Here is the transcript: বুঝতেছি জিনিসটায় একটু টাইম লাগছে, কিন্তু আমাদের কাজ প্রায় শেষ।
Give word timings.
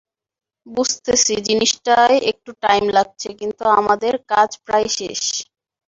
বুঝতেছি 0.67 1.33
জিনিসটায় 1.47 2.17
একটু 2.31 2.51
টাইম 2.63 2.83
লাগছে, 2.97 3.29
কিন্তু 3.39 3.63
আমাদের 3.79 4.13
কাজ 4.31 4.49
প্রায় 4.65 4.87
শেষ। 4.97 5.21